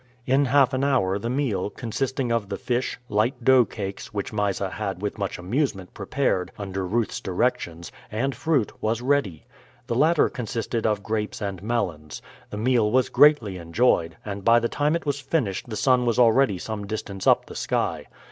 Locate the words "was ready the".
8.81-9.93